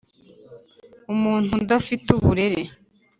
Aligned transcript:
’umuntu 1.13 1.51
udafite 1.61 2.07
uburere, 2.17 2.63